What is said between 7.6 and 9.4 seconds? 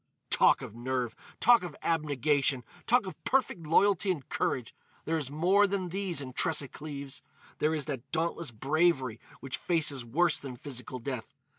is that dauntless bravery